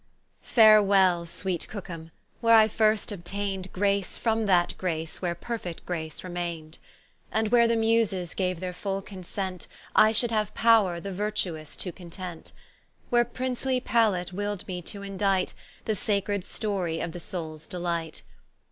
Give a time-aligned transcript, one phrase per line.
[0.43, 2.09] F Arewell (sweet Cooke ham)
[2.39, 6.79] where I first obtain'd Grace from that Grace where perfit Grace remain'd;
[7.31, 11.91] And where the Muses gaue their full consent, I should haue powre the virtuous to
[11.91, 12.51] content:
[13.11, 15.53] Where princely Palate will'd me to indite,
[15.85, 18.23] The sacred Storie of the Soules delight.